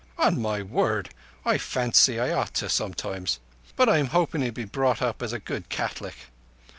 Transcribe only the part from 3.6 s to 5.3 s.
But I'm hoping he'll be brought up